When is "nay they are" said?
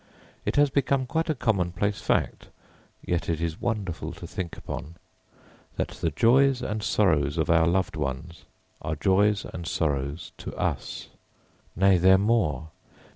11.75-12.17